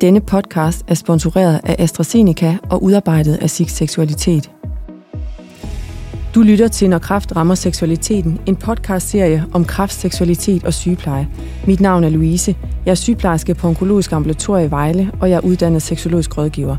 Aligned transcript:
Denne 0.00 0.20
podcast 0.20 0.84
er 0.88 0.94
sponsoreret 0.94 1.60
af 1.64 1.76
AstraZeneca 1.78 2.58
og 2.70 2.82
udarbejdet 2.82 3.36
af 3.36 3.50
SIG 3.50 3.70
Seksualitet. 3.70 4.50
Du 6.34 6.42
lytter 6.42 6.68
til 6.68 6.90
Når 6.90 6.98
Kraft 6.98 7.36
rammer 7.36 7.54
seksualiteten, 7.54 8.40
en 8.46 8.56
podcastserie 8.56 9.44
om 9.52 9.64
kraft, 9.64 9.94
seksualitet 9.94 10.64
og 10.64 10.74
sygepleje. 10.74 11.28
Mit 11.66 11.80
navn 11.80 12.04
er 12.04 12.08
Louise. 12.08 12.56
Jeg 12.84 12.90
er 12.90 12.94
sygeplejerske 12.94 13.54
på 13.54 13.68
Onkologisk 13.68 14.12
Ambulatorie 14.12 14.66
i 14.66 14.70
Vejle, 14.70 15.12
og 15.20 15.30
jeg 15.30 15.36
er 15.36 15.40
uddannet 15.40 15.82
seksologisk 15.82 16.38
rådgiver. 16.38 16.76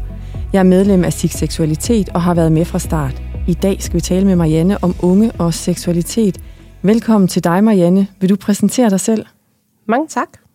Jeg 0.54 0.60
er 0.60 0.64
medlem 0.64 1.04
af 1.04 1.14
SIG 1.14 1.32
Seksualitet 1.32 2.10
og 2.10 2.22
har 2.22 2.34
været 2.34 2.52
med 2.52 2.66
fra 2.66 2.80
start. 2.80 3.22
I 3.48 3.54
dag 3.54 3.82
skal 3.82 3.96
vi 3.96 4.02
tale 4.02 4.26
med 4.26 4.36
Marianne 4.36 4.84
om 4.84 4.96
unge 5.02 5.32
og 5.32 5.54
seksualitet. 5.54 6.38
Velkommen 6.82 7.28
til 7.28 7.44
dig, 7.44 7.64
Marianne. 7.64 8.08
Vil 8.20 8.30
du 8.30 8.36
præsentere 8.36 8.90
dig 8.90 9.00
selv? 9.00 9.26
Mange 9.88 10.08
tak. 10.08 10.49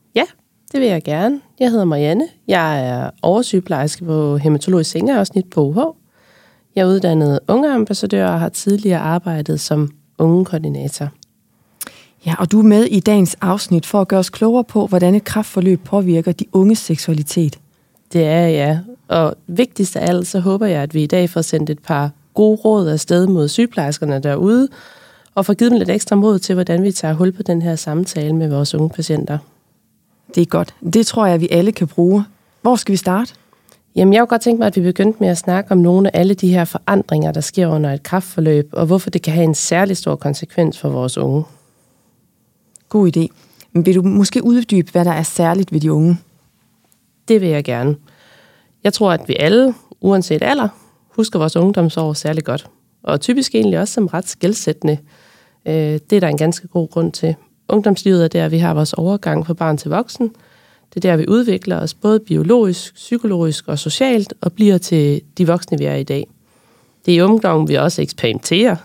Ja, 0.75 0.79
det 0.79 0.85
vil 0.85 0.93
jeg 0.93 1.03
gerne. 1.03 1.41
Jeg 1.61 1.71
hedder 1.71 1.85
Marianne. 1.85 2.29
Jeg 2.49 2.89
er 2.89 3.11
oversygeplejerske 3.23 4.05
på 4.05 4.37
Hematologisk 4.37 4.91
Sengeafsnit 4.91 5.51
på 5.51 5.65
UH. 5.65 5.77
Jeg 6.77 6.83
er 6.83 6.87
uddannet 6.87 7.41
ungeambassadør 7.49 8.29
og 8.29 8.41
har 8.41 8.49
tidligere 8.49 9.01
arbejdet 9.01 9.61
som 9.61 9.91
ungekoordinator. 10.19 11.09
Ja, 12.27 12.35
og 12.39 12.53
du 12.53 12.59
er 12.59 12.63
med 12.63 12.85
i 12.85 13.01
dagens 13.01 13.37
afsnit 13.41 13.87
for 13.87 14.01
at 14.01 14.09
gøre 14.09 14.21
os 14.21 14.31
klogere 14.31 14.65
på, 14.65 14.87
hvordan 14.87 15.15
et 15.15 15.25
kraftforløb 15.25 15.85
påvirker 15.85 16.33
de 16.33 16.45
unges 16.53 16.79
seksualitet. 16.79 17.59
Det 18.13 18.25
er 18.25 18.47
jeg. 18.47 18.81
Og 19.09 19.35
vigtigst 19.47 19.97
af 19.97 20.09
alt, 20.09 20.27
så 20.27 20.41
håber 20.41 20.67
jeg, 20.67 20.83
at 20.83 20.95
vi 20.95 21.03
i 21.03 21.07
dag 21.07 21.31
får 21.31 21.43
sendt 21.43 21.71
et 21.71 21.79
par 21.79 22.11
gode 22.35 22.57
råd 22.57 22.89
afsted 22.89 23.27
mod 23.27 23.49
sygeplejerskerne 23.49 24.19
derude, 24.19 24.69
og 25.35 25.47
får 25.47 25.55
givet 25.55 25.71
dem 25.71 25.79
lidt 25.79 25.91
ekstra 25.91 26.17
mod 26.17 26.39
til, 26.39 26.55
hvordan 26.55 26.83
vi 26.83 26.93
tager 26.93 27.15
hul 27.15 27.33
på 27.33 27.43
den 27.43 27.63
her 27.63 27.77
samtale 27.77 28.33
med 28.33 28.49
vores 28.49 28.75
unge 28.75 28.91
patienter. 28.91 29.39
Det 30.35 30.41
er 30.41 30.47
godt. 30.47 30.75
Det 30.93 31.07
tror 31.07 31.27
jeg, 31.27 31.41
vi 31.41 31.49
alle 31.51 31.73
kan 31.73 31.89
bruge. 31.89 32.25
Hvor 32.63 32.77
skal 32.77 32.93
vi 32.93 32.97
starte? 32.97 33.35
Jamen, 33.97 34.15
jeg 34.15 34.21
kunne 34.21 34.27
godt 34.27 34.43
tænke 34.43 34.59
mig, 34.59 34.67
at 34.67 34.77
vi 34.77 34.81
begyndte 34.81 35.21
med 35.21 35.29
at 35.29 35.39
snakke 35.39 35.73
om 35.73 35.79
nogle 35.79 36.17
af 36.17 36.21
alle 36.21 36.35
de 36.35 36.49
her 36.49 36.65
forandringer, 36.65 37.33
der 37.33 37.41
sker 37.41 37.67
under 37.67 37.93
et 37.93 38.03
kraftforløb, 38.03 38.69
og 38.73 38.87
hvorfor 38.87 39.11
det 39.11 39.23
kan 39.23 39.33
have 39.33 39.45
en 39.45 39.55
særlig 39.55 39.97
stor 39.97 40.17
konsekvens 40.17 40.79
for 40.79 40.89
vores 40.89 41.19
unge. 41.19 41.45
God 42.89 43.17
idé. 43.17 43.27
Men 43.73 43.87
vil 43.87 43.95
du 43.95 44.03
måske 44.03 44.45
uddybe, 44.45 44.93
hvad 44.93 45.05
der 45.05 45.13
er 45.13 45.23
særligt 45.23 45.73
ved 45.73 45.81
de 45.81 45.93
unge? 45.93 46.19
Det 47.29 47.41
vil 47.41 47.49
jeg 47.49 47.65
gerne. 47.65 47.97
Jeg 48.85 48.93
tror, 48.93 49.13
at 49.13 49.29
vi 49.29 49.37
alle, 49.39 49.75
uanset 50.01 50.43
alder, 50.43 50.69
husker 51.09 51.39
vores 51.39 51.57
ungdomsår 51.57 52.13
særlig 52.13 52.45
godt. 52.45 52.67
Og 53.03 53.21
typisk 53.21 53.55
egentlig 53.55 53.79
også 53.79 53.95
som 53.95 54.07
ret 54.07 54.29
skældsættende. 54.29 54.99
Øh, 55.67 55.75
det 55.75 56.13
er 56.13 56.21
der 56.21 56.29
en 56.29 56.37
ganske 56.37 56.69
god 56.69 56.89
grund 56.89 57.13
til. 57.13 57.35
Ungdomslivet 57.69 58.25
er 58.25 58.29
der, 58.29 58.49
vi 58.49 58.59
har 58.59 58.75
vores 58.75 58.93
overgang 58.93 59.47
fra 59.47 59.55
barn 59.55 59.77
til 59.77 59.91
voksen. 59.91 60.31
Det 60.95 61.05
er 61.05 61.11
der, 61.11 61.17
vi 61.17 61.25
udvikler 61.29 61.81
os 61.81 61.95
både 61.95 62.21
biologisk, 62.21 62.95
psykologisk 62.95 63.69
og 63.69 63.79
socialt, 63.79 64.35
og 64.41 64.53
bliver 64.53 64.79
til 64.79 65.21
de 65.39 65.47
voksne, 65.47 65.79
vi 65.79 65.85
er 65.85 65.95
i 65.95 66.03
dag. 66.03 66.27
Det 67.07 67.15
er 67.15 67.19
i 67.19 67.21
ungdommen, 67.21 67.69
vi 67.69 67.75
også 67.75 68.03
eksperimenterer. 68.03 68.77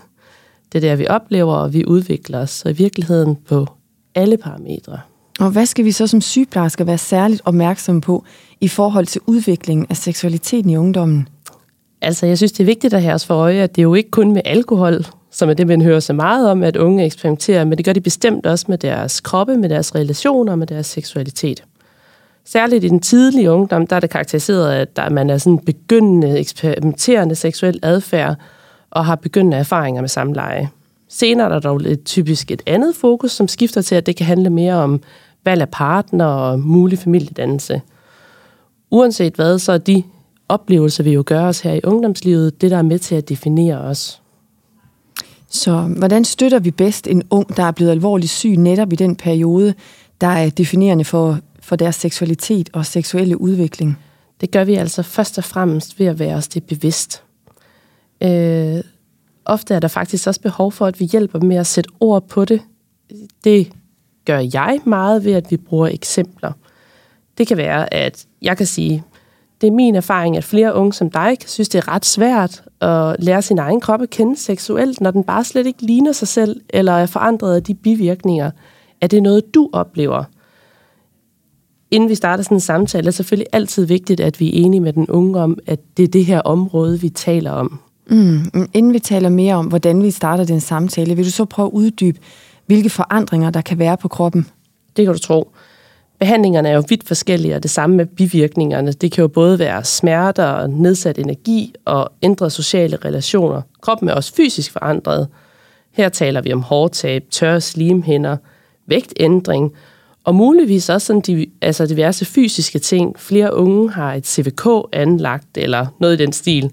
Det 0.72 0.84
er 0.84 0.90
der, 0.90 0.96
vi 0.96 1.08
oplever, 1.08 1.54
og 1.54 1.74
vi 1.74 1.86
udvikler 1.86 2.40
os, 2.40 2.50
så 2.50 2.70
i 2.70 2.74
virkeligheden 2.74 3.36
på 3.36 3.68
alle 4.16 4.38
parametre. 4.38 5.00
Og 5.40 5.52
hvad 5.52 5.66
skal 5.66 5.86
vi 5.86 5.92
så 5.92 6.08
som 6.08 6.22
sygeplejersker 6.22 6.84
være 6.84 6.98
særligt 6.98 7.42
opmærksomme 7.46 8.02
på 8.02 8.24
i 8.62 8.68
forhold 8.68 9.06
til 9.06 9.22
udviklingen 9.26 9.86
af 9.90 9.98
seksualiteten 9.98 10.70
i 10.70 10.78
ungdommen? 10.78 11.28
Altså, 12.02 12.26
jeg 12.26 12.38
synes, 12.38 12.52
det 12.52 12.60
er 12.60 12.66
vigtigt 12.66 12.94
at 12.94 13.02
have 13.02 13.14
os 13.14 13.26
for 13.26 13.36
øje, 13.36 13.62
at 13.62 13.76
det 13.76 13.82
er 13.82 13.84
jo 13.84 13.94
ikke 13.94 14.12
kun 14.12 14.34
med 14.34 14.42
alkohol, 14.46 15.06
som 15.32 15.50
er 15.50 15.54
det, 15.54 15.68
man 15.68 15.82
hører 15.82 16.00
så 16.00 16.14
meget 16.14 16.50
om, 16.50 16.64
at 16.64 16.76
unge 16.76 17.06
eksperimenterer, 17.06 17.66
men 17.66 17.78
det 17.78 17.86
gør 17.86 17.94
de 17.94 18.02
bestemt 18.02 18.46
også 18.46 18.66
med 18.68 18.78
deres 18.78 19.22
kroppe, 19.22 19.58
med 19.58 19.70
deres 19.70 19.96
relationer 19.96 20.52
og 20.52 20.60
med 20.60 20.68
deres 20.68 20.88
seksualitet. 20.88 21.64
Særligt 22.46 22.84
i 22.84 22.88
den 22.88 23.00
tidlige 23.00 23.52
ungdom, 23.52 23.88
der 23.88 23.96
er 23.96 24.00
det 24.00 24.10
karakteriseret, 24.10 24.88
at 24.98 25.12
man 25.12 25.30
er 25.30 25.38
sådan 25.38 25.60
begyndende, 25.60 26.40
eksperimenterende 26.40 27.36
seksuel 27.36 27.80
adfærd 27.84 28.36
og 28.92 29.06
har 29.06 29.16
begyndende 29.16 29.58
erfaringer 29.58 30.02
med 30.02 30.10
samleje. 30.10 30.70
Senere 31.08 31.46
er 31.46 31.50
der 31.50 31.60
dog 31.60 31.82
et 31.86 32.04
typisk 32.04 32.52
et 32.52 32.62
andet 32.66 32.96
fokus, 32.96 33.32
som 33.32 33.48
skifter 33.48 33.82
til, 33.82 33.96
at 33.96 34.06
det 34.06 34.16
kan 34.16 34.26
handle 34.26 34.50
mere 34.50 34.76
om 34.76 35.02
valg 35.46 35.62
af 35.62 35.70
partner 35.70 36.26
og 36.26 36.60
mulig 36.60 37.00
familiedannelse. 37.00 37.82
Uanset 38.92 39.34
hvad, 39.34 39.60
så 39.60 39.72
er 39.72 39.78
de 39.78 40.04
oplevelser, 40.50 41.04
vi 41.04 41.14
jo 41.14 41.24
gør 41.26 41.44
os 41.44 41.60
her 41.62 41.74
i 41.74 41.82
ungdomslivet, 41.84 42.62
det 42.62 42.72
der 42.72 42.78
er 42.78 42.82
med 42.82 43.00
til 43.00 43.16
at 43.16 43.30
definere 43.30 43.78
os. 43.78 44.22
Så 45.50 45.82
hvordan 45.82 46.26
støtter 46.26 46.60
vi 46.60 46.72
bedst 46.72 47.08
en 47.08 47.24
ung, 47.30 47.58
der 47.58 47.64
er 47.64 47.72
blevet 47.72 47.92
alvorligt 47.92 48.32
syg 48.32 48.56
netop 48.58 48.94
i 48.94 48.96
den 48.96 49.16
periode, 49.16 49.74
der 50.22 50.28
er 50.28 50.50
definerende 50.50 51.06
for, 51.06 51.40
for 51.62 51.76
deres 51.76 51.96
seksualitet 51.96 52.70
og 52.74 52.86
seksuelle 52.86 53.42
udvikling? 53.42 54.00
Det 54.42 54.52
gør 54.52 54.64
vi 54.64 54.76
altså 54.76 55.04
først 55.04 55.38
og 55.38 55.44
fremmest 55.44 56.00
ved 56.00 56.06
at 56.06 56.20
være 56.20 56.36
os 56.36 56.48
det 56.48 56.64
bevidst. 56.64 57.24
Øh, 58.24 58.84
ofte 59.46 59.74
er 59.74 59.80
der 59.80 59.88
faktisk 59.88 60.28
også 60.28 60.42
behov 60.42 60.72
for, 60.72 60.86
at 60.86 61.00
vi 61.00 61.06
hjælper 61.06 61.40
med 61.40 61.58
at 61.58 61.68
sætte 61.68 61.90
ord 62.00 62.28
på 62.28 62.46
det. 62.46 62.62
Det 63.44 63.72
gør 64.26 64.40
jeg 64.54 64.80
meget 64.86 65.26
ved, 65.26 65.34
at 65.34 65.52
vi 65.52 65.58
bruger 65.58 65.88
eksempler. 65.88 66.52
Det 67.38 67.48
kan 67.48 67.58
være, 67.58 67.94
at 67.94 68.26
jeg 68.42 68.58
kan 68.58 68.66
sige, 68.66 69.04
det 69.62 69.68
er 69.68 69.72
min 69.72 69.96
erfaring, 69.96 70.38
at 70.38 70.44
flere 70.44 70.76
unge 70.76 70.94
som 70.94 71.10
dig 71.10 71.40
kan 71.40 71.50
synes, 71.50 71.70
det 71.70 71.78
er 71.78 71.88
ret 71.88 72.06
svært 72.06 72.64
at 72.82 73.16
lære 73.20 73.42
sin 73.42 73.60
egen 73.60 73.82
krop 73.82 74.02
at 74.02 74.10
kende 74.10 74.38
seksuelt, 74.38 75.02
når 75.02 75.12
den 75.12 75.24
bare 75.24 75.44
slet 75.44 75.68
ikke 75.68 75.86
ligner 75.86 76.12
sig 76.12 76.28
selv, 76.28 76.62
eller 76.70 76.94
er 76.94 77.06
forandret 77.06 77.56
af 77.56 77.64
de 77.64 77.74
bivirkninger. 77.74 78.52
Er 79.02 79.08
det 79.08 79.24
noget, 79.24 79.54
du 79.54 79.70
oplever? 79.74 80.24
Inden 81.92 82.10
vi 82.10 82.16
starter 82.16 82.44
sådan 82.44 82.58
en 82.58 82.62
samtale, 82.62 83.02
er 83.02 83.04
det 83.04 83.14
selvfølgelig 83.14 83.48
altid 83.52 83.86
vigtigt, 83.86 84.20
at 84.20 84.40
vi 84.40 84.48
er 84.48 84.66
enige 84.66 84.82
med 84.82 84.94
den 84.94 85.10
unge 85.10 85.40
om, 85.40 85.58
at 85.68 85.80
det 85.98 86.04
er 86.04 86.08
det 86.08 86.26
her 86.26 86.42
område, 86.42 87.02
vi 87.02 87.10
taler 87.10 87.52
om. 87.52 87.80
Mm, 88.10 88.70
inden 88.74 88.94
vi 88.94 89.00
taler 89.00 89.30
mere 89.30 89.56
om, 89.56 89.66
hvordan 89.66 90.04
vi 90.04 90.12
starter 90.12 90.44
den 90.44 90.60
samtale, 90.60 91.16
vil 91.16 91.26
du 91.26 91.32
så 91.32 91.46
prøve 91.46 91.66
at 91.66 91.72
uddybe, 91.72 92.20
hvilke 92.66 92.90
forandringer 92.90 93.50
der 93.50 93.62
kan 93.62 93.80
være 93.80 93.98
på 93.98 94.08
kroppen? 94.08 94.48
Det 94.98 95.06
kan 95.06 95.14
du 95.14 95.20
tro. 95.20 95.52
Behandlingerne 96.20 96.70
er 96.70 96.74
jo 96.74 96.84
vidt 96.90 97.08
forskellige, 97.08 97.56
og 97.56 97.64
det 97.64 97.72
samme 97.72 97.96
med 97.96 98.06
bivirkningerne. 98.06 98.92
Det 98.92 99.12
kan 99.12 99.22
jo 99.22 99.28
både 99.28 99.60
være 99.60 99.84
smerter, 99.84 100.68
nedsat 100.68 101.18
energi 101.18 101.74
og 101.86 102.12
ændrede 102.22 102.50
sociale 102.50 102.98
relationer. 103.06 103.62
Kroppen 103.82 104.10
er 104.10 104.14
også 104.14 104.34
fysisk 104.34 104.72
forandret. 104.72 105.28
Her 105.92 106.10
taler 106.10 106.42
vi 106.42 106.54
om 106.54 106.62
hårtab, 106.62 107.24
tørre 107.32 107.62
slimhinder, 107.62 108.38
vægtændring, 108.88 109.74
og 110.24 110.36
muligvis 110.36 110.90
også 110.90 111.08
sådan 111.08 111.22
de, 111.22 111.46
altså 111.62 111.86
diverse 111.86 112.26
fysiske 112.26 112.80
ting. 112.80 113.20
Flere 113.20 113.56
unge 113.56 113.92
har 113.92 114.14
et 114.14 114.28
CVK 114.28 114.68
anlagt, 114.94 115.58
eller 115.58 115.86
noget 116.00 116.20
i 116.20 116.24
den 116.24 116.34
stil. 116.34 116.72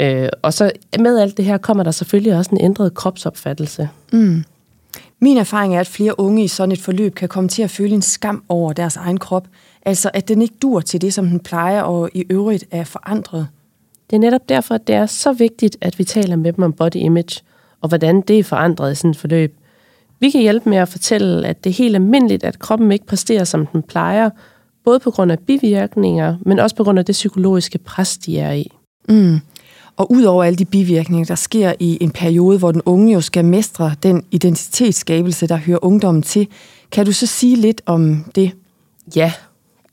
Øh, 0.00 0.28
og 0.42 0.52
så 0.52 0.72
med 0.98 1.18
alt 1.18 1.36
det 1.36 1.44
her 1.44 1.58
kommer 1.58 1.84
der 1.84 1.90
selvfølgelig 1.90 2.36
også 2.36 2.50
en 2.52 2.60
ændret 2.60 2.94
kropsopfattelse. 2.94 3.88
Mm. 4.12 4.44
Min 5.20 5.36
erfaring 5.36 5.76
er, 5.76 5.80
at 5.80 5.86
flere 5.86 6.20
unge 6.20 6.44
i 6.44 6.48
sådan 6.48 6.72
et 6.72 6.80
forløb 6.80 7.14
kan 7.14 7.28
komme 7.28 7.48
til 7.48 7.62
at 7.62 7.70
føle 7.70 7.94
en 7.94 8.02
skam 8.02 8.44
over 8.48 8.72
deres 8.72 8.96
egen 8.96 9.18
krop. 9.18 9.48
Altså, 9.82 10.10
at 10.14 10.28
den 10.28 10.42
ikke 10.42 10.54
dur 10.62 10.80
til 10.80 11.00
det, 11.00 11.14
som 11.14 11.26
den 11.26 11.40
plejer, 11.40 11.82
og 11.82 12.10
i 12.14 12.24
øvrigt 12.30 12.64
er 12.70 12.84
forandret. 12.84 13.48
Det 14.10 14.16
er 14.16 14.20
netop 14.20 14.48
derfor, 14.48 14.74
at 14.74 14.86
det 14.86 14.94
er 14.94 15.06
så 15.06 15.32
vigtigt, 15.32 15.76
at 15.80 15.98
vi 15.98 16.04
taler 16.04 16.36
med 16.36 16.52
dem 16.52 16.64
om 16.64 16.72
body 16.72 16.96
image, 16.96 17.40
og 17.80 17.88
hvordan 17.88 18.20
det 18.20 18.38
er 18.38 18.44
forandret 18.44 18.92
i 18.92 18.94
sådan 18.94 19.10
et 19.10 19.16
forløb. 19.16 19.56
Vi 20.20 20.30
kan 20.30 20.40
hjælpe 20.40 20.68
med 20.68 20.78
at 20.78 20.88
fortælle, 20.88 21.48
at 21.48 21.64
det 21.64 21.70
er 21.70 21.74
helt 21.74 21.94
almindeligt, 21.94 22.44
at 22.44 22.58
kroppen 22.58 22.92
ikke 22.92 23.06
præsterer, 23.06 23.44
som 23.44 23.66
den 23.66 23.82
plejer, 23.82 24.30
både 24.84 24.98
på 24.98 25.10
grund 25.10 25.32
af 25.32 25.38
bivirkninger, 25.38 26.36
men 26.40 26.58
også 26.58 26.76
på 26.76 26.84
grund 26.84 26.98
af 26.98 27.04
det 27.04 27.12
psykologiske 27.12 27.78
pres, 27.78 28.18
de 28.18 28.38
er 28.38 28.52
i. 28.52 28.70
Mm. 29.08 29.40
Og 30.00 30.12
udover 30.12 30.44
alle 30.44 30.56
de 30.56 30.64
bivirkninger, 30.64 31.26
der 31.26 31.34
sker 31.34 31.72
i 31.80 31.98
en 32.00 32.10
periode, 32.10 32.58
hvor 32.58 32.72
den 32.72 32.82
unge 32.84 33.12
jo 33.12 33.20
skal 33.20 33.44
mestre 33.44 33.94
den 34.02 34.24
identitetsskabelse, 34.30 35.46
der 35.46 35.56
hører 35.56 35.78
ungdommen 35.82 36.22
til, 36.22 36.48
kan 36.92 37.06
du 37.06 37.12
så 37.12 37.26
sige 37.26 37.56
lidt 37.56 37.82
om 37.86 38.24
det? 38.34 38.50
Ja, 39.16 39.32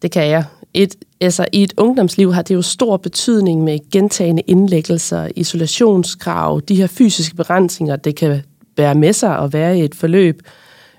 det 0.01 0.11
kan 0.11 0.27
jeg. 0.27 0.43
Et, 0.73 0.95
altså, 1.21 1.45
I 1.53 1.63
et 1.63 1.73
ungdomsliv 1.77 2.33
har 2.33 2.41
det 2.41 2.55
jo 2.55 2.61
stor 2.61 2.97
betydning 2.97 3.63
med 3.63 3.79
gentagende 3.91 4.41
indlæggelser, 4.41 5.27
isolationskrav, 5.35 6.61
de 6.67 6.75
her 6.75 6.87
fysiske 6.87 7.35
begrænsninger, 7.35 7.95
det 7.95 8.15
kan 8.15 8.41
være 8.77 8.95
med 8.95 9.13
sig 9.13 9.39
at 9.39 9.53
være 9.53 9.77
i 9.77 9.83
et 9.83 9.95
forløb. 9.95 10.41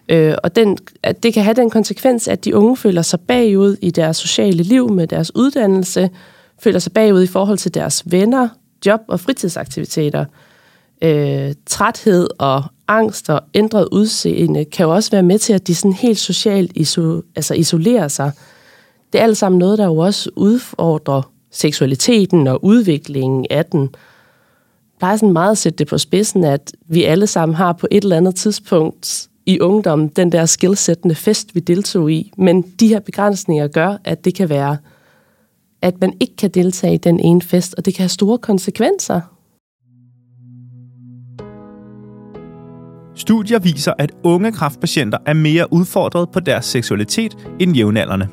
Øh, 0.08 0.34
og 0.42 0.56
den, 0.56 0.78
at 1.02 1.22
det 1.22 1.34
kan 1.34 1.44
have 1.44 1.54
den 1.54 1.70
konsekvens, 1.70 2.28
at 2.28 2.44
de 2.44 2.56
unge 2.56 2.76
føler 2.76 3.02
sig 3.02 3.20
bagud 3.20 3.76
i 3.82 3.90
deres 3.90 4.16
sociale 4.16 4.62
liv 4.62 4.90
med 4.90 5.06
deres 5.06 5.36
uddannelse, 5.36 6.10
føler 6.60 6.78
sig 6.78 6.92
bagud 6.92 7.22
i 7.22 7.26
forhold 7.26 7.58
til 7.58 7.74
deres 7.74 8.02
venner, 8.06 8.48
job 8.86 9.00
og 9.08 9.20
fritidsaktiviteter. 9.20 10.24
Øh, 11.02 11.54
træthed 11.66 12.28
og 12.38 12.64
angst 12.88 13.30
og 13.30 13.40
ændret 13.54 13.88
udseende 13.92 14.64
kan 14.64 14.84
jo 14.84 14.94
også 14.94 15.10
være 15.10 15.22
med 15.22 15.38
til, 15.38 15.52
at 15.52 15.66
de 15.66 15.74
sådan 15.74 15.92
helt 15.92 16.18
socialt 16.18 16.72
iso, 16.74 17.22
altså 17.36 17.54
isolerer 17.54 18.08
sig. 18.08 18.32
Det 19.12 19.18
er 19.18 19.22
alt 19.22 19.36
sammen 19.36 19.58
noget, 19.58 19.78
der 19.78 19.84
jo 19.84 19.96
også 19.96 20.30
udfordrer 20.36 21.32
seksualiteten 21.50 22.46
og 22.46 22.64
udviklingen 22.64 23.46
af 23.50 23.64
den. 23.64 23.88
Der 25.00 25.06
er 25.06 25.16
sådan 25.16 25.32
meget 25.32 25.50
at 25.50 25.58
sætte 25.58 25.76
det 25.76 25.86
på 25.86 25.98
spidsen, 25.98 26.44
at 26.44 26.72
vi 26.88 27.04
alle 27.04 27.26
sammen 27.26 27.56
har 27.56 27.72
på 27.72 27.86
et 27.90 28.02
eller 28.02 28.16
andet 28.16 28.34
tidspunkt 28.34 29.28
i 29.46 29.60
ungdommen 29.60 30.08
den 30.08 30.32
der 30.32 30.46
skilsættende 30.46 31.14
fest, 31.14 31.54
vi 31.54 31.60
deltog 31.60 32.12
i. 32.12 32.32
Men 32.36 32.62
de 32.80 32.88
her 32.88 33.00
begrænsninger 33.00 33.68
gør, 33.68 33.96
at 34.04 34.24
det 34.24 34.34
kan 34.34 34.48
være 34.48 34.76
at 35.82 36.00
man 36.00 36.12
ikke 36.20 36.36
kan 36.36 36.50
deltage 36.50 36.94
i 36.94 36.98
den 36.98 37.20
ene 37.20 37.42
fest, 37.42 37.74
og 37.78 37.84
det 37.84 37.94
kan 37.94 38.02
have 38.02 38.08
store 38.08 38.38
konsekvenser. 38.38 39.20
Studier 43.14 43.58
viser, 43.58 43.92
at 43.98 44.12
unge 44.24 44.52
kraftpatienter 44.52 45.18
er 45.26 45.32
mere 45.32 45.72
udfordret 45.72 46.30
på 46.30 46.40
deres 46.40 46.64
seksualitet 46.64 47.48
end 47.60 47.76
jævnaldrende. 47.76 48.28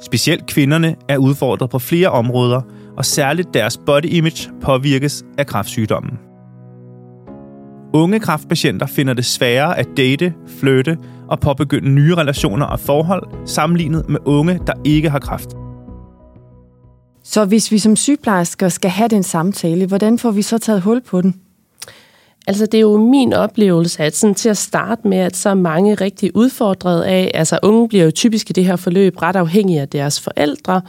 Specielt 0.00 0.46
kvinderne 0.46 0.96
er 1.08 1.18
udfordret 1.18 1.70
på 1.70 1.78
flere 1.78 2.08
områder, 2.08 2.60
og 2.96 3.04
særligt 3.04 3.54
deres 3.54 3.78
body 3.86 4.04
image 4.04 4.50
påvirkes 4.62 5.24
af 5.38 5.46
kræftsygdommen. 5.46 6.18
Unge 7.94 8.20
kraftpatienter 8.20 8.86
finder 8.86 9.14
det 9.14 9.24
sværere 9.24 9.78
at 9.78 9.86
date, 9.96 10.34
flytte 10.46 10.98
og 11.28 11.40
påbegynde 11.40 11.90
nye 11.90 12.14
relationer 12.14 12.66
og 12.66 12.80
forhold 12.80 13.46
sammenlignet 13.46 14.08
med 14.08 14.18
unge, 14.24 14.60
der 14.66 14.72
ikke 14.84 15.10
har 15.10 15.18
kræft. 15.18 15.63
Så 17.24 17.44
hvis 17.44 17.70
vi 17.70 17.78
som 17.78 17.96
sygeplejersker 17.96 18.68
skal 18.68 18.90
have 18.90 19.08
den 19.08 19.22
samtale, 19.22 19.86
hvordan 19.86 20.18
får 20.18 20.30
vi 20.30 20.42
så 20.42 20.58
taget 20.58 20.82
hul 20.82 21.00
på 21.00 21.20
den? 21.20 21.40
Altså, 22.46 22.66
det 22.66 22.78
er 22.78 22.82
jo 22.82 22.98
min 22.98 23.32
oplevelse, 23.32 24.02
at 24.02 24.16
sådan 24.16 24.34
til 24.34 24.48
at 24.48 24.56
starte 24.56 25.08
med, 25.08 25.18
at 25.18 25.36
så 25.36 25.54
mange 25.54 25.94
rigtig 25.94 26.36
udfordret 26.36 27.02
af, 27.02 27.30
altså 27.34 27.58
unge 27.62 27.88
bliver 27.88 28.04
jo 28.04 28.10
typisk 28.10 28.50
i 28.50 28.52
det 28.52 28.64
her 28.64 28.76
forløb 28.76 29.22
ret 29.22 29.36
afhængige 29.36 29.80
af 29.80 29.88
deres 29.88 30.20
forældre, 30.20 30.82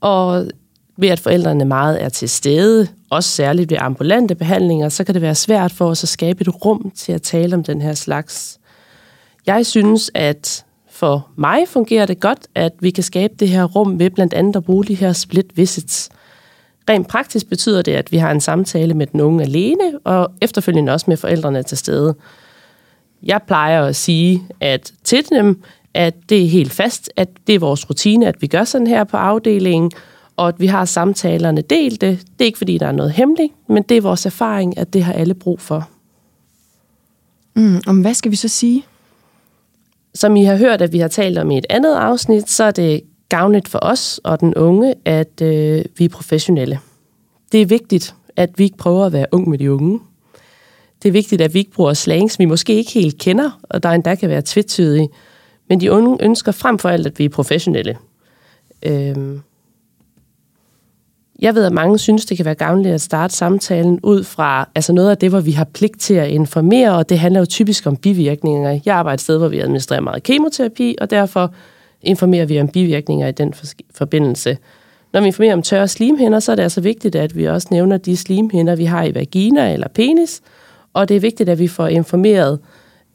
og 0.00 0.46
ved 0.96 1.08
at 1.08 1.20
forældrene 1.20 1.64
meget 1.64 2.02
er 2.02 2.08
til 2.08 2.28
stede, 2.28 2.88
også 3.10 3.30
særligt 3.30 3.70
ved 3.70 3.78
ambulante 3.80 4.34
behandlinger, 4.34 4.88
så 4.88 5.04
kan 5.04 5.14
det 5.14 5.22
være 5.22 5.34
svært 5.34 5.72
for 5.72 5.86
os 5.86 6.02
at 6.02 6.08
skabe 6.08 6.40
et 6.40 6.64
rum 6.64 6.92
til 6.96 7.12
at 7.12 7.22
tale 7.22 7.56
om 7.56 7.64
den 7.64 7.80
her 7.80 7.94
slags. 7.94 8.58
Jeg 9.46 9.66
synes, 9.66 10.10
at 10.14 10.64
for 10.96 11.28
mig 11.36 11.68
fungerer 11.68 12.06
det 12.06 12.20
godt, 12.20 12.46
at 12.54 12.72
vi 12.80 12.90
kan 12.90 13.04
skabe 13.04 13.34
det 13.40 13.48
her 13.48 13.64
rum 13.64 13.98
ved 13.98 14.10
blandt 14.10 14.34
andet 14.34 14.56
at 14.56 14.64
bruge 14.64 14.84
de 14.84 14.94
her 14.94 15.12
split 15.12 15.56
visits. 15.56 16.10
Rent 16.90 17.08
praktisk 17.08 17.48
betyder 17.48 17.82
det, 17.82 17.92
at 17.92 18.12
vi 18.12 18.16
har 18.16 18.30
en 18.30 18.40
samtale 18.40 18.94
med 18.94 19.06
den 19.06 19.20
unge 19.20 19.44
alene, 19.44 19.98
og 20.04 20.32
efterfølgende 20.42 20.92
også 20.92 21.04
med 21.08 21.16
forældrene 21.16 21.62
til 21.62 21.78
stede. 21.78 22.14
Jeg 23.22 23.40
plejer 23.46 23.84
at 23.84 23.96
sige 23.96 24.42
at 24.60 24.92
til 25.04 25.24
dem, 25.30 25.62
at 25.94 26.14
det 26.28 26.44
er 26.44 26.48
helt 26.48 26.72
fast, 26.72 27.10
at 27.16 27.28
det 27.46 27.54
er 27.54 27.58
vores 27.58 27.90
rutine, 27.90 28.26
at 28.26 28.42
vi 28.42 28.46
gør 28.46 28.64
sådan 28.64 28.86
her 28.86 29.04
på 29.04 29.16
afdelingen, 29.16 29.90
og 30.36 30.48
at 30.48 30.54
vi 30.58 30.66
har 30.66 30.84
samtalerne 30.84 31.60
delte. 31.60 32.10
Det 32.10 32.40
er 32.40 32.44
ikke, 32.44 32.58
fordi 32.58 32.78
der 32.78 32.86
er 32.86 32.92
noget 32.92 33.12
hemmeligt, 33.12 33.52
men 33.68 33.82
det 33.82 33.96
er 33.96 34.00
vores 34.00 34.26
erfaring, 34.26 34.78
at 34.78 34.92
det 34.92 35.04
har 35.04 35.12
alle 35.12 35.34
brug 35.34 35.60
for. 35.60 35.88
Mm, 37.54 37.80
om 37.86 38.00
hvad 38.00 38.14
skal 38.14 38.30
vi 38.30 38.36
så 38.36 38.48
sige? 38.48 38.84
Som 40.16 40.36
I 40.36 40.44
har 40.44 40.56
hørt, 40.56 40.82
at 40.82 40.92
vi 40.92 40.98
har 40.98 41.08
talt 41.08 41.38
om 41.38 41.50
i 41.50 41.58
et 41.58 41.66
andet 41.70 41.94
afsnit, 41.94 42.50
så 42.50 42.64
er 42.64 42.70
det 42.70 43.00
gavnligt 43.28 43.68
for 43.68 43.78
os 43.82 44.20
og 44.24 44.40
den 44.40 44.54
unge, 44.54 44.94
at 45.04 45.42
øh, 45.42 45.84
vi 45.98 46.04
er 46.04 46.08
professionelle. 46.08 46.78
Det 47.52 47.62
er 47.62 47.66
vigtigt, 47.66 48.14
at 48.36 48.50
vi 48.56 48.64
ikke 48.64 48.76
prøver 48.76 49.06
at 49.06 49.12
være 49.12 49.26
ung 49.32 49.48
med 49.48 49.58
de 49.58 49.72
unge. 49.72 50.00
Det 51.02 51.08
er 51.08 51.12
vigtigt, 51.12 51.42
at 51.42 51.54
vi 51.54 51.58
ikke 51.58 51.70
bruger 51.70 51.94
som 51.94 52.38
vi 52.38 52.44
måske 52.44 52.74
ikke 52.74 52.92
helt 52.92 53.18
kender, 53.18 53.60
og 53.62 53.82
der 53.82 53.88
endda 53.88 54.14
kan 54.14 54.28
være 54.28 54.42
tvetydige. 54.44 55.08
Men 55.68 55.80
de 55.80 55.92
unge 55.92 56.16
ønsker 56.20 56.52
frem 56.52 56.78
for 56.78 56.88
alt, 56.88 57.06
at 57.06 57.18
vi 57.18 57.24
er 57.24 57.28
professionelle. 57.28 57.96
Øhm, 58.82 59.40
jeg 61.42 61.54
ved, 61.54 61.64
at 61.64 61.72
mange 61.72 61.98
synes, 61.98 62.24
det 62.24 62.36
kan 62.36 62.46
være 62.46 62.54
gavnligt 62.54 62.94
at 62.94 63.00
starte 63.00 63.34
samtalen 63.34 64.00
ud 64.02 64.24
fra 64.24 64.68
altså 64.74 64.92
noget 64.92 65.10
af 65.10 65.18
det, 65.18 65.30
hvor 65.30 65.40
vi 65.40 65.50
har 65.52 65.64
pligt 65.64 66.00
til 66.00 66.14
at 66.14 66.28
informere, 66.28 66.96
og 66.96 67.08
det 67.08 67.18
handler 67.18 67.40
jo 67.40 67.46
typisk 67.46 67.86
om 67.86 67.96
bivirkninger. 67.96 68.80
Jeg 68.84 68.96
arbejder 68.96 69.14
et 69.14 69.20
sted, 69.20 69.38
hvor 69.38 69.48
vi 69.48 69.60
administrerer 69.60 70.00
meget 70.00 70.22
kemoterapi, 70.22 70.96
og 71.00 71.10
derfor 71.10 71.54
informerer 72.02 72.46
vi 72.46 72.60
om 72.60 72.68
bivirkninger 72.68 73.28
i 73.28 73.32
den 73.32 73.54
forbindelse. 73.94 74.58
Når 75.12 75.20
vi 75.20 75.26
informerer 75.26 75.54
om 75.54 75.62
tørre 75.62 75.88
slimhinder, 75.88 76.40
så 76.40 76.52
er 76.52 76.56
det 76.56 76.62
altså 76.62 76.80
vigtigt, 76.80 77.14
at 77.14 77.36
vi 77.36 77.44
også 77.44 77.68
nævner 77.70 77.96
de 77.96 78.16
slimhinder, 78.16 78.76
vi 78.76 78.84
har 78.84 79.04
i 79.04 79.14
vagina 79.14 79.72
eller 79.72 79.88
penis, 79.88 80.40
og 80.92 81.08
det 81.08 81.16
er 81.16 81.20
vigtigt, 81.20 81.48
at 81.48 81.58
vi 81.58 81.68
får 81.68 81.86
informeret 81.86 82.58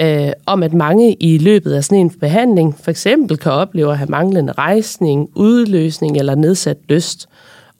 øh, 0.02 0.32
om, 0.46 0.64
at 0.64 0.74
mange 0.74 1.14
i 1.14 1.38
løbet 1.38 1.74
af 1.74 1.84
sådan 1.84 1.98
en 1.98 2.10
behandling 2.10 2.76
for 2.84 2.92
eksempel 2.92 3.38
kan 3.38 3.52
opleve 3.52 3.92
at 3.92 3.98
have 3.98 4.10
manglende 4.10 4.54
rejsning, 4.54 5.30
udløsning 5.36 6.18
eller 6.18 6.36
nedsat 6.36 6.78
lyst. 6.90 7.28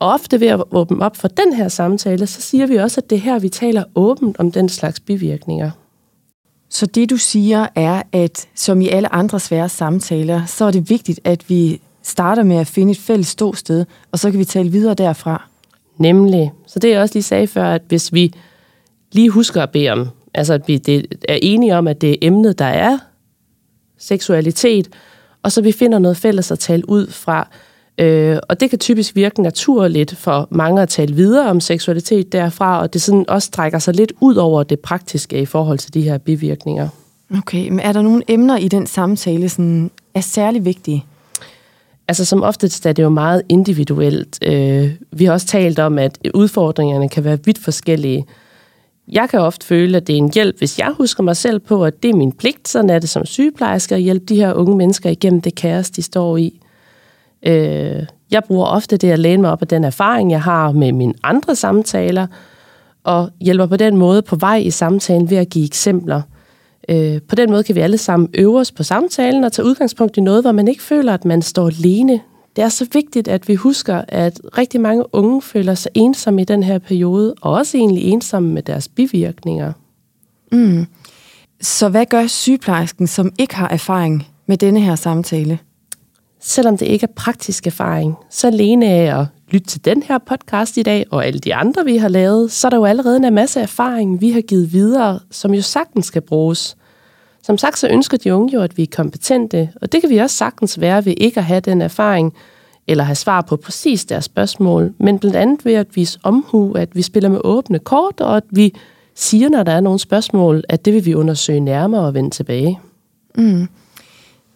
Og 0.02 0.12
ofte 0.12 0.40
ved 0.40 0.48
at 0.48 0.62
åbne 0.70 1.04
op 1.04 1.16
for 1.16 1.28
den 1.28 1.52
her 1.52 1.68
samtale, 1.68 2.26
så 2.26 2.40
siger 2.40 2.66
vi 2.66 2.76
også, 2.76 3.00
at 3.00 3.10
det 3.10 3.16
er 3.16 3.20
her, 3.20 3.38
vi 3.38 3.48
taler 3.48 3.84
åbent 3.94 4.40
om 4.40 4.52
den 4.52 4.68
slags 4.68 5.00
bivirkninger. 5.00 5.70
Så 6.68 6.86
det 6.86 7.10
du 7.10 7.16
siger 7.16 7.66
er, 7.74 8.02
at 8.12 8.48
som 8.54 8.80
i 8.80 8.88
alle 8.88 9.14
andre 9.14 9.40
svære 9.40 9.68
samtaler, 9.68 10.46
så 10.46 10.64
er 10.64 10.70
det 10.70 10.90
vigtigt, 10.90 11.20
at 11.24 11.48
vi 11.48 11.80
starter 12.02 12.42
med 12.42 12.56
at 12.56 12.66
finde 12.66 12.90
et 12.90 12.98
fælles 12.98 13.26
ståsted, 13.26 13.84
og 14.12 14.18
så 14.18 14.30
kan 14.30 14.40
vi 14.40 14.44
tale 14.44 14.70
videre 14.70 14.94
derfra. 14.94 15.48
Nemlig. 15.98 16.52
Så 16.66 16.78
det 16.78 16.90
jeg 16.90 17.00
også 17.00 17.14
lige 17.14 17.22
sagde 17.22 17.46
før, 17.46 17.64
at 17.64 17.82
hvis 17.88 18.12
vi 18.12 18.32
lige 19.12 19.30
husker 19.30 19.62
at 19.62 19.70
bede 19.70 19.90
om, 19.90 20.08
altså 20.34 20.54
at 20.54 20.68
vi 20.68 20.74
er 21.28 21.38
enige 21.42 21.76
om, 21.76 21.88
at 21.88 22.00
det 22.00 22.10
er 22.10 22.16
emnet, 22.22 22.58
der 22.58 22.64
er 22.64 22.98
seksualitet, 23.98 24.88
og 25.42 25.52
så 25.52 25.62
vi 25.62 25.72
finder 25.72 25.98
noget 25.98 26.16
fælles 26.16 26.50
at 26.50 26.58
tale 26.58 26.88
ud 26.88 27.06
fra, 27.06 27.48
Øh, 27.98 28.38
og 28.48 28.60
det 28.60 28.70
kan 28.70 28.78
typisk 28.78 29.16
virke 29.16 29.42
naturligt 29.42 30.16
for 30.16 30.48
mange 30.50 30.82
at 30.82 30.88
tale 30.88 31.14
videre 31.14 31.50
om 31.50 31.60
seksualitet 31.60 32.32
derfra, 32.32 32.80
og 32.80 32.92
det 32.92 33.02
sådan 33.02 33.24
også 33.28 33.46
strækker 33.46 33.78
sig 33.78 33.94
lidt 33.94 34.12
ud 34.20 34.34
over 34.34 34.62
det 34.62 34.80
praktiske 34.80 35.40
i 35.40 35.46
forhold 35.46 35.78
til 35.78 35.94
de 35.94 36.02
her 36.02 36.18
bivirkninger. 36.18 36.88
Okay, 37.38 37.68
men 37.68 37.80
er 37.80 37.92
der 37.92 38.02
nogle 38.02 38.22
emner 38.28 38.56
i 38.56 38.68
den 38.68 38.86
samtale, 38.86 39.48
som 39.48 39.90
er 40.14 40.20
særlig 40.20 40.64
vigtige? 40.64 41.04
Altså 42.08 42.24
som 42.24 42.42
oftest 42.42 42.86
er 42.86 42.92
det 42.92 43.02
jo 43.02 43.08
meget 43.08 43.42
individuelt. 43.48 44.38
Øh, 44.42 44.90
vi 45.10 45.24
har 45.24 45.32
også 45.32 45.46
talt 45.46 45.78
om, 45.78 45.98
at 45.98 46.18
udfordringerne 46.34 47.08
kan 47.08 47.24
være 47.24 47.38
vidt 47.44 47.58
forskellige. 47.58 48.26
Jeg 49.08 49.28
kan 49.30 49.40
ofte 49.40 49.66
føle, 49.66 49.96
at 49.96 50.06
det 50.06 50.12
er 50.12 50.18
en 50.18 50.30
hjælp, 50.34 50.58
hvis 50.58 50.78
jeg 50.78 50.94
husker 50.96 51.22
mig 51.22 51.36
selv 51.36 51.58
på, 51.58 51.84
at 51.84 52.02
det 52.02 52.10
er 52.10 52.14
min 52.14 52.32
pligt, 52.32 52.68
sådan 52.68 52.90
er 52.90 52.98
det 52.98 53.08
som 53.08 53.26
sygeplejerske, 53.26 53.94
at 53.94 54.00
hjælpe 54.00 54.24
de 54.24 54.36
her 54.36 54.52
unge 54.52 54.76
mennesker 54.76 55.10
igennem 55.10 55.40
det 55.40 55.54
kaos, 55.54 55.90
de 55.90 56.02
står 56.02 56.36
i. 56.36 56.61
Øh, 57.46 58.02
jeg 58.30 58.44
bruger 58.44 58.66
ofte 58.66 58.96
det 58.96 59.10
at 59.10 59.18
læne 59.18 59.42
mig 59.42 59.50
op 59.50 59.62
af 59.62 59.68
den 59.68 59.84
erfaring, 59.84 60.30
jeg 60.30 60.42
har 60.42 60.72
med 60.72 60.92
mine 60.92 61.14
andre 61.22 61.56
samtaler, 61.56 62.26
og 63.04 63.30
hjælper 63.40 63.66
på 63.66 63.76
den 63.76 63.96
måde 63.96 64.22
på 64.22 64.36
vej 64.36 64.56
i 64.56 64.70
samtalen 64.70 65.30
ved 65.30 65.36
at 65.36 65.48
give 65.48 65.66
eksempler. 65.66 66.22
Øh, 66.88 67.20
på 67.28 67.34
den 67.34 67.50
måde 67.50 67.62
kan 67.62 67.74
vi 67.74 67.80
alle 67.80 67.98
sammen 67.98 68.28
øve 68.34 68.58
os 68.58 68.72
på 68.72 68.82
samtalen 68.82 69.44
og 69.44 69.52
tage 69.52 69.66
udgangspunkt 69.66 70.16
i 70.16 70.20
noget, 70.20 70.42
hvor 70.42 70.52
man 70.52 70.68
ikke 70.68 70.82
føler, 70.82 71.14
at 71.14 71.24
man 71.24 71.42
står 71.42 71.66
alene. 71.66 72.20
Det 72.56 72.64
er 72.64 72.68
så 72.68 72.86
vigtigt, 72.92 73.28
at 73.28 73.48
vi 73.48 73.54
husker, 73.54 74.02
at 74.08 74.40
rigtig 74.58 74.80
mange 74.80 75.04
unge 75.14 75.42
føler 75.42 75.74
sig 75.74 75.90
ensomme 75.94 76.42
i 76.42 76.44
den 76.44 76.62
her 76.62 76.78
periode, 76.78 77.34
og 77.40 77.52
også 77.52 77.78
egentlig 77.78 78.04
ensomme 78.04 78.48
med 78.48 78.62
deres 78.62 78.88
bivirkninger. 78.88 79.72
Mm. 80.52 80.86
Så 81.60 81.88
hvad 81.88 82.06
gør 82.06 82.26
sygeplejersken, 82.26 83.06
som 83.06 83.32
ikke 83.38 83.56
har 83.56 83.68
erfaring 83.68 84.26
med 84.46 84.56
denne 84.56 84.80
her 84.80 84.94
samtale? 84.94 85.58
Selvom 86.42 86.76
det 86.76 86.86
ikke 86.86 87.04
er 87.04 87.12
praktisk 87.16 87.66
erfaring, 87.66 88.16
så 88.30 88.46
alene 88.46 88.86
af 88.86 89.20
at 89.20 89.26
lytte 89.50 89.66
til 89.66 89.84
den 89.84 90.02
her 90.02 90.18
podcast 90.18 90.76
i 90.76 90.82
dag, 90.82 91.04
og 91.10 91.26
alle 91.26 91.38
de 91.38 91.54
andre, 91.54 91.84
vi 91.84 91.96
har 91.96 92.08
lavet, 92.08 92.52
så 92.52 92.68
er 92.68 92.70
der 92.70 92.76
jo 92.76 92.84
allerede 92.84 93.26
en 93.26 93.34
masse 93.34 93.60
erfaring, 93.60 94.20
vi 94.20 94.30
har 94.30 94.40
givet 94.40 94.72
videre, 94.72 95.20
som 95.30 95.54
jo 95.54 95.62
sagtens 95.62 96.06
skal 96.06 96.22
bruges. 96.22 96.76
Som 97.42 97.58
sagt, 97.58 97.78
så 97.78 97.88
ønsker 97.88 98.16
de 98.16 98.34
unge 98.34 98.52
jo, 98.54 98.62
at 98.62 98.76
vi 98.76 98.82
er 98.82 98.96
kompetente, 98.96 99.70
og 99.82 99.92
det 99.92 100.00
kan 100.00 100.10
vi 100.10 100.18
også 100.18 100.36
sagtens 100.36 100.80
være 100.80 101.04
ved 101.04 101.14
ikke 101.16 101.38
at 101.38 101.44
have 101.44 101.60
den 101.60 101.82
erfaring, 101.82 102.34
eller 102.86 103.04
have 103.04 103.14
svar 103.14 103.40
på 103.40 103.56
præcis 103.56 104.04
deres 104.04 104.24
spørgsmål, 104.24 104.94
men 104.98 105.18
blandt 105.18 105.36
andet 105.36 105.64
ved 105.64 105.74
at 105.74 105.86
vise 105.94 106.18
omhu, 106.22 106.72
at 106.72 106.96
vi 106.96 107.02
spiller 107.02 107.28
med 107.28 107.40
åbne 107.44 107.78
kort, 107.78 108.20
og 108.20 108.36
at 108.36 108.44
vi 108.50 108.74
siger, 109.14 109.48
når 109.48 109.62
der 109.62 109.72
er 109.72 109.80
nogle 109.80 109.98
spørgsmål, 109.98 110.64
at 110.68 110.84
det 110.84 110.94
vil 110.94 111.04
vi 111.04 111.14
undersøge 111.14 111.60
nærmere 111.60 112.06
og 112.06 112.14
vende 112.14 112.30
tilbage. 112.30 112.80
Mm. 113.34 113.68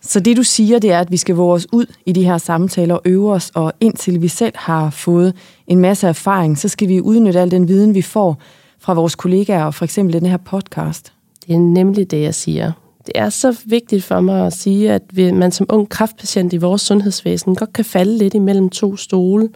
Så 0.06 0.20
det 0.20 0.36
du 0.36 0.42
siger, 0.42 0.78
det 0.78 0.92
er, 0.92 1.00
at 1.00 1.10
vi 1.10 1.16
skal 1.16 1.34
våge 1.34 1.54
os 1.54 1.66
ud 1.72 1.86
i 2.06 2.12
de 2.12 2.24
her 2.24 2.38
samtaler 2.38 2.94
og 2.94 3.02
øve 3.04 3.32
os, 3.32 3.50
og 3.54 3.72
indtil 3.80 4.22
vi 4.22 4.28
selv 4.28 4.52
har 4.56 4.90
fået 4.90 5.34
en 5.66 5.80
masse 5.80 6.08
erfaring, 6.08 6.58
så 6.58 6.68
skal 6.68 6.88
vi 6.88 7.00
udnytte 7.00 7.40
al 7.40 7.50
den 7.50 7.68
viden, 7.68 7.94
vi 7.94 8.02
får 8.02 8.38
fra 8.78 8.94
vores 8.94 9.14
kollegaer, 9.14 9.64
og 9.64 9.74
for 9.74 9.84
eksempel 9.84 10.12
den 10.20 10.26
her 10.26 10.36
podcast. 10.36 11.12
Det 11.46 11.54
er 11.54 11.58
nemlig 11.58 12.10
det, 12.10 12.22
jeg 12.22 12.34
siger. 12.34 12.72
Det 13.06 13.12
er 13.14 13.28
så 13.28 13.56
vigtigt 13.64 14.04
for 14.04 14.20
mig 14.20 14.46
at 14.46 14.52
sige, 14.52 14.92
at 14.92 15.02
man 15.16 15.52
som 15.52 15.66
ung 15.68 15.88
kraftpatient 15.88 16.52
i 16.52 16.56
vores 16.56 16.82
sundhedsvæsen 16.82 17.54
godt 17.54 17.72
kan 17.72 17.84
falde 17.84 18.18
lidt 18.18 18.34
imellem 18.34 18.70
to 18.70 18.96
stole, 18.96 19.48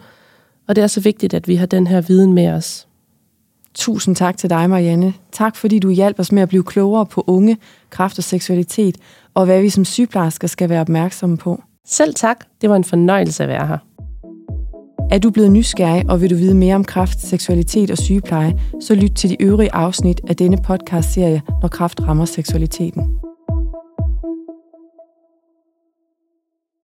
og 0.67 0.75
det 0.75 0.83
er 0.83 0.87
så 0.87 0.99
vigtigt, 0.99 1.33
at 1.33 1.47
vi 1.47 1.55
har 1.55 1.65
den 1.65 1.87
her 1.87 2.01
viden 2.01 2.33
med 2.33 2.47
os. 2.47 2.87
Tusind 3.75 4.15
tak 4.15 4.37
til 4.37 4.49
dig, 4.49 4.69
Marianne. 4.69 5.13
Tak 5.31 5.55
fordi 5.55 5.79
du 5.79 5.89
hjalp 5.89 6.19
os 6.19 6.31
med 6.31 6.41
at 6.41 6.49
blive 6.49 6.63
klogere 6.63 7.05
på 7.05 7.23
unge, 7.27 7.57
kraft 7.89 8.17
og 8.17 8.23
seksualitet, 8.23 8.97
og 9.33 9.45
hvad 9.45 9.61
vi 9.61 9.69
som 9.69 9.85
sygeplejersker 9.85 10.47
skal 10.47 10.69
være 10.69 10.81
opmærksomme 10.81 11.37
på. 11.37 11.63
Selv 11.85 12.13
tak. 12.13 12.45
Det 12.61 12.69
var 12.69 12.75
en 12.75 12.83
fornøjelse 12.83 13.43
at 13.43 13.49
være 13.49 13.67
her. 13.67 13.77
Er 15.11 15.19
du 15.19 15.29
blevet 15.29 15.51
nysgerrig, 15.51 16.09
og 16.09 16.21
vil 16.21 16.29
du 16.29 16.35
vide 16.35 16.55
mere 16.55 16.75
om 16.75 16.83
kraft, 16.83 17.21
seksualitet 17.21 17.91
og 17.91 17.97
sygepleje, 17.97 18.59
så 18.81 18.95
lyt 18.95 19.11
til 19.11 19.29
de 19.29 19.41
øvrige 19.41 19.73
afsnit 19.73 20.21
af 20.27 20.35
denne 20.35 20.57
podcast-serie, 20.57 21.41
Når 21.61 21.67
kraft 21.67 22.01
rammer 22.01 22.25
seksualiteten. 22.25 23.20